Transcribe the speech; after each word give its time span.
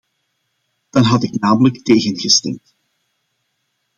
Dan 0.89 1.03
had 1.03 1.23
ik 1.23 1.39
namelijk 1.39 1.83
tegengestemd. 1.83 2.73